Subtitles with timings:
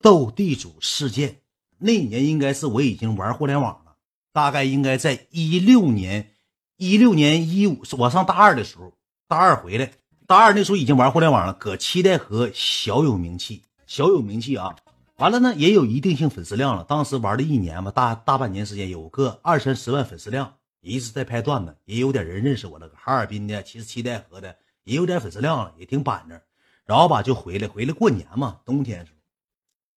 [0.00, 1.38] 斗地主事件。
[1.78, 3.96] 那年应该是我已经玩互联网了，
[4.32, 6.30] 大概应该在一六年、
[6.76, 8.92] 一六年一五，我上大二的时候，
[9.28, 9.92] 大二回来，
[10.26, 14.74] 大二那时候已经玩互联网了，搁七代河小有名气，小有名气啊。
[15.16, 16.84] 完了呢，也有一定性粉丝量了。
[16.84, 22.90] 当时玩了一年吧，大大半年时间，有个二三十万粉丝量，一直在拍段子，也有点人认识我了。
[22.94, 26.38] 哈尔滨的，其实七代河的也有点粉丝量了，也挺板正。
[26.84, 29.15] 然后吧，就回来，回来过年嘛，冬天时候，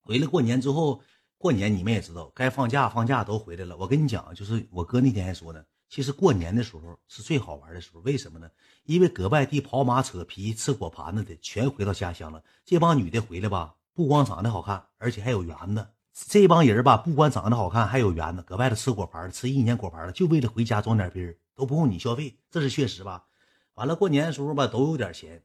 [0.09, 0.99] 回来过年之后。
[1.37, 3.77] 过年你们也知道，该放假放假都回来了。
[3.77, 8.01] 我跟你讲，就是我哥那天还说呢，其实过年的时候是最好玩的时候。
[8.01, 8.49] 为什么呢？
[8.83, 12.43] 因为搁外地跑马、扯皮、吃果盘子的全回到家乡了。
[12.65, 15.87] 这帮女的回来吧，不光长得好看，而且还有缘子。
[16.11, 18.41] 这帮人吧，不光长得好看，还有缘子。
[18.41, 23.27] 搁外头吃果盘，吃一年果盘了，就为了回家装点逼都不用你消费，这是确实吧？
[23.75, 25.41] 完了，过年的时候吧，都有点钱。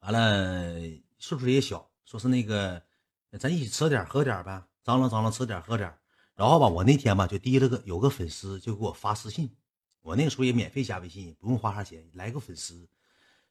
[0.00, 0.80] 完了，
[1.20, 2.82] 岁数也小，说是那个，
[3.38, 4.62] 咱一起吃点喝点呗。
[4.84, 5.92] 张罗张罗，吃点喝点
[6.36, 9.50] 然后吧，我那天吧就提了个有个粉丝就给我发私信，
[10.02, 12.08] 我那个时候也免费加微信，不用花啥钱。
[12.12, 12.86] 来个粉丝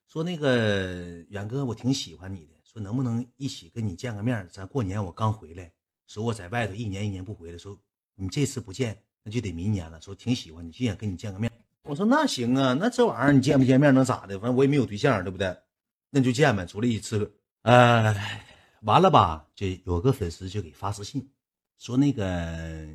[0.08, 4.48] 说那个远哥，我挺喜欢你的，说能不能一起跟你见个面？
[4.52, 5.72] 咱过年我刚回来，
[6.08, 7.78] 说我在外头一年一年不回来，说
[8.16, 10.00] 你这次不见那就得明年了。
[10.00, 11.52] 说挺喜欢你，就想跟你见个面。
[11.84, 14.40] 我说那行啊，那这玩意儿你见不见面能咋的？
[14.40, 15.58] 反正我也没有对象，对不对？
[16.12, 17.36] 那就见呗，出来一次。
[17.64, 18.55] 哎。
[18.86, 21.28] 完了吧，就有个粉丝就给发私信，
[21.80, 22.88] 说那个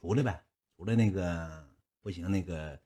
[0.00, 0.42] 出来呗，
[0.74, 1.62] 出来那个
[2.00, 2.80] 不行，那个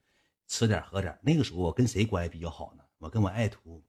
[0.49, 1.17] 吃点喝点。
[1.23, 2.83] 那个时候我跟谁关系比较好呢？
[2.99, 3.81] 我跟我爱徒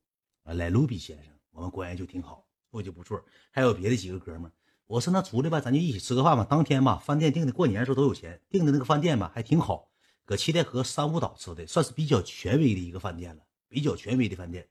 [0.44, 3.20] 啊，莱卢比先生，我们关系就挺好，过就不错。
[3.50, 4.52] 还有别的几个哥们
[4.86, 6.46] 我说那出来吧，咱就一起吃个饭吧。
[6.48, 9.90] 当天吧，饭店订的，过年的时候都有钱订的那个饭店吧，还挺好，
[10.24, 14.70] 搁七台河三五岛吃的，算是比较权威的一个饭店了，比较权威的饭店。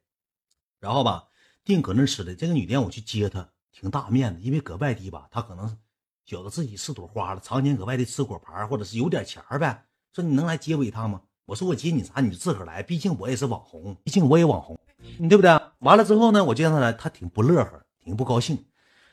[0.79, 1.29] 然后吧，
[1.65, 3.51] 订搁那吃的，这个女的让我去接她。
[3.73, 5.77] 挺大面子，因为搁外地吧，他可能
[6.25, 9.85] 觉得自己是朵花了，常年搁外地吃果盘，或者是有点钱呗。
[10.13, 11.23] 说你能来接我一趟吗？
[11.47, 12.21] 我说我接你啥？
[12.21, 14.79] 你就自个来，毕竟我也是网红，毕竟我也网红，
[15.19, 15.51] 你对不对？
[15.79, 18.67] 完了之后呢，我就让他来，他挺不乐呵，挺不高兴。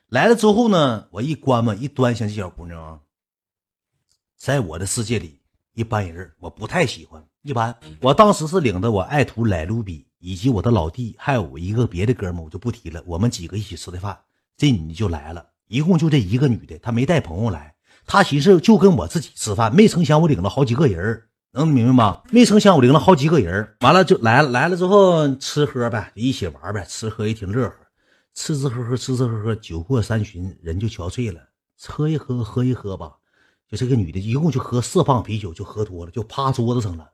[0.07, 3.01] 来了之后呢，我一关嘛，一端详这小姑娘，
[4.35, 5.41] 在我的世界里，
[5.73, 7.75] 一般人我不太喜欢，一般。
[8.01, 13.03] 我当时是领着我爱徒莱卢比以及我的老弟，还有我一个别的哥们，我就不提了。
[13.05, 14.19] 我们几个一起吃的饭。
[14.57, 17.75] 这女的就来了，一共就这一个女的，她没带朋友来，
[18.06, 22.22] 她寻思就跟我自己吃饭，没成想我领了好几个人能明白吗？
[22.31, 27.75] 没成想我领了好几个人完了就来了，来了之后吃喝呗，一起玩呗，吃喝也挺乐呵，
[28.34, 31.39] 吃吃喝喝，吃吃喝喝，酒过三巡，人就憔悴了，
[31.88, 33.12] 喝一喝，喝一喝吧，
[33.69, 37.07] 就这个女的一共就喝四磅啤酒，就喝多了，就趴桌子上了。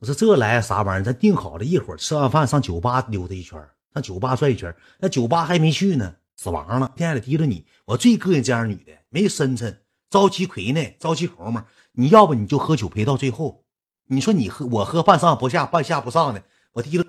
[0.00, 1.04] 我说这来啥玩意儿？
[1.04, 3.58] 咱定好了一会儿吃完饭上酒吧溜达一圈，
[3.94, 6.14] 上酒吧转一圈，那酒吧还没去呢。
[6.36, 7.66] 死亡了，天还得提着你。
[7.86, 11.66] 我最膈应这样女的，没深沉，着急亏呢，着急口嘛。
[11.92, 13.64] 你要不你就喝酒陪到最后。
[14.08, 16.42] 你说你喝我喝半上不下，半下不上的，
[16.72, 17.04] 我提着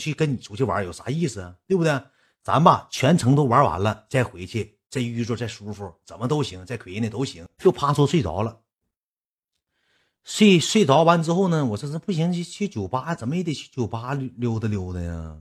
[0.00, 1.54] 去跟你出去玩有啥意思啊？
[1.66, 2.02] 对不对？
[2.42, 7.46] 咱吧全程都玩完了再回去，再遇着再舒服，怎么都行，再亏呢都行。
[7.58, 8.62] 就趴说睡着了，
[10.24, 15.36] 睡睡着完之后呢，我说这不行，去去酒吧，怎么也得去酒吧溜达溜达呀。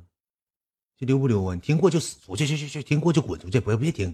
[1.00, 1.56] 就溜不溜啊？
[1.56, 2.84] 你听过就死出去，去去去！
[2.84, 4.14] 听过就滚出去，不要别听。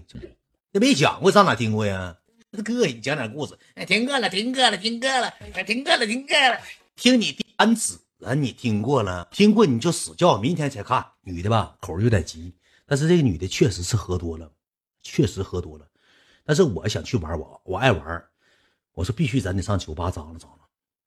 [0.70, 2.16] 那没讲过，上哪听过呀？
[2.50, 3.58] 那膈应，讲点故事。
[3.74, 6.60] 哎，听过了，听过了，听过了，哎，听过了，听过了。
[6.94, 11.04] 听你第三次了，你听过了，听过你就死叫，明天才看。
[11.22, 12.54] 女的吧，口有点急，
[12.86, 14.48] 但是这个女的确实是喝多了，
[15.02, 15.88] 确实喝多了。
[16.44, 18.24] 但是我想去玩，我我爱玩。
[18.92, 20.60] 我说必须咱得上酒吧张罗张罗。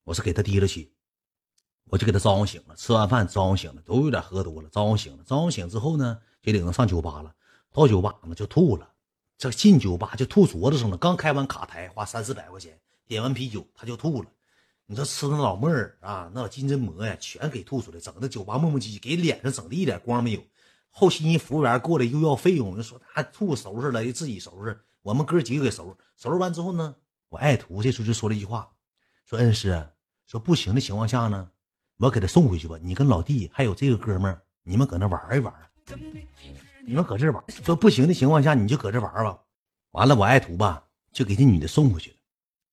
[0.03, 0.91] 我是给她提了去。
[1.89, 7.33] 我就给他招呼醒了，吃完饭招呼醒了，都有点喝多了，招呼醒了，招呼醒之后呢，就领着上酒吧了。
[7.72, 8.88] 到酒吧呢就吐了，
[9.38, 10.97] 这进酒吧就吐桌子上了。
[10.97, 14.29] 刚开完卡台，花三四百块钱点完啤酒，他就吐了。
[14.85, 20.44] 你说吃那老妹儿啊，那老金针蘑呀，全给吐出来，整的酒吧磨磨唧唧，给脸上整的一点光没有。
[20.89, 24.79] 后期人服务员过来又要费用，就说他吐收拾了，自己收拾。
[25.01, 26.95] 我们哥几个给收拾，收拾完之后呢，
[27.30, 28.69] 我爱徒这时候就说了一句话，
[29.25, 29.89] 说恩师，
[30.25, 31.50] 说不行的情况下呢。
[32.00, 35.54] 我给他送回去吧，你跟老弟还有这个哥们儿，你们搁那玩一玩。
[36.86, 39.38] 你们搁这玩，说不行的情况下，你就搁这玩吧。
[39.92, 40.81] 完了，我爱徒吧，
[41.12, 42.16] 就给这女的送回去了。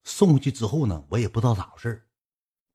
[0.04, 2.06] 送回去之后呢，我也不知道咋回事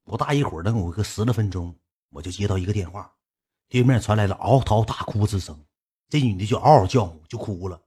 [0.03, 1.73] 不大一会儿，等我个十来分钟，
[2.09, 3.09] 我就接到一个电话，
[3.69, 5.57] 对面传来了嗷嗷大哭之声。
[6.09, 7.79] 这女的就嗷嗷叫，就哭了。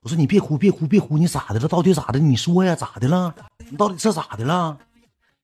[0.00, 1.66] 我说你别哭，别哭，别哭，你咋的了？
[1.66, 2.20] 到底咋的？
[2.20, 3.34] 你说呀，咋的了？
[3.68, 4.78] 你到底是咋的了？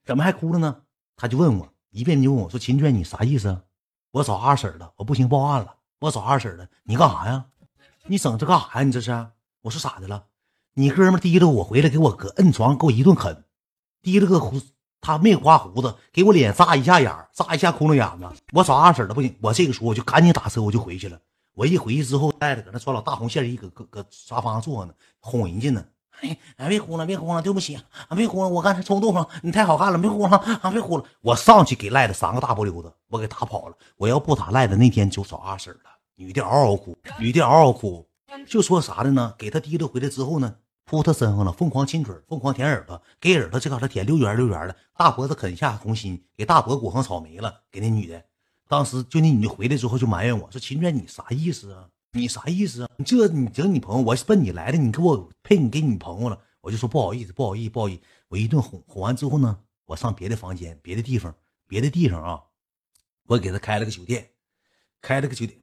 [0.05, 0.83] 怎么还哭了呢？
[1.17, 1.69] 他就问我。
[1.99, 3.61] 一遍就问我说：“秦娟，你啥意思？
[4.13, 5.75] 我找二婶了，我不行报案了。
[5.99, 7.47] 我找二婶了，你干啥呀？
[8.07, 8.83] 你整这干啥呀？
[8.85, 9.11] 你这是？
[9.63, 10.27] 我说咋的了？
[10.75, 13.43] 你哥们提着我回来，给我搁摁床给我一顿啃，
[14.01, 14.61] 提着个胡，
[15.01, 18.43] 他没刮胡子，给我脸扎一下眼扎一下窟窿眼子。
[18.53, 21.19] 我找二婶了，不行，我这个时候我就赶紧打车，我就回去了。
[21.55, 25.85] 我一回去之后，带着搁那穿老大红线衣，搁搁搁沙发上坐呢，哄人家呢。
[26.21, 31.05] 哎哎，别哭了，别哭了，对不起啊，别哭了，我刚才冲动了，你太好看了，别哭了啊，别哭了。
[31.21, 33.77] 我上去给赖子三个大波溜子，我给打跑了。
[33.97, 35.91] 我要不打赖子，那天就找二婶了。
[36.17, 38.07] 女的嗷嗷哭，女的嗷嗷哭，
[38.47, 39.35] 就说啥的呢？
[39.39, 48.21] 给他提溜回来之后呢，扑他身上了，疯狂亲嘴，疯狂舔耳朵，给耳朵这嘎达舔溜圆溜圆的，大脖子啃下红心，给大脖裹上草莓了，给那女的。
[48.67, 51.85] 当时就那女的回来之后就埋怨我说：“秦娟，你啥意思啊？
[52.13, 52.91] 你啥意思啊？
[52.97, 58.03] 你这你整你朋友，我是奔你来的，你给我配你给你朋友了。”我就说不好意思，不好意思，不好意思。
[58.29, 61.35] 我一顿哄哄完之后呢，我上别的房间、别的地方、
[61.67, 62.43] 别的地方啊，
[63.27, 64.31] 我给他开了个酒店，
[65.01, 65.57] 开了个酒店。